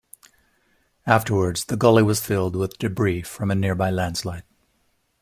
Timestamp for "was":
2.01-2.25